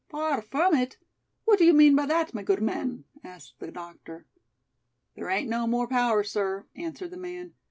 "Far 0.09 0.41
from 0.41 0.73
it? 0.73 0.97
What 1.45 1.59
do 1.59 1.63
you 1.63 1.73
mean 1.73 1.95
by 1.95 2.07
that, 2.07 2.33
my 2.33 2.41
good 2.41 2.59
man?" 2.59 3.03
asked 3.23 3.59
the 3.59 3.69
doctor. 3.71 4.25
"There 5.13 5.29
ain't 5.29 5.47
no 5.47 5.67
more 5.67 5.87
power, 5.87 6.23
sir," 6.23 6.65
answered 6.75 7.11
the 7.11 7.17
man. 7.17 7.53